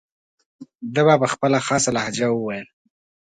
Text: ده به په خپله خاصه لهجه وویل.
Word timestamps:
ده 0.93 1.01
به 1.07 1.15
په 1.21 1.27
خپله 1.33 1.57
خاصه 1.67 1.89
لهجه 1.97 2.27
وویل. 2.31 2.67